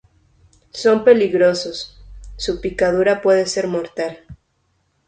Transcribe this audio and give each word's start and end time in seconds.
son 0.71 1.03
peligrosos. 1.03 2.01
su 2.35 2.59
picadura 2.59 3.21
puede 3.21 3.45
ser 3.45 3.67
mortal. 3.67 4.17